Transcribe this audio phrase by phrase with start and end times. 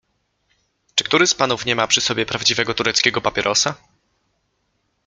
[0.95, 3.75] Czy który z panów nie ma przy sobie prawdziwego tureckiego papierosa?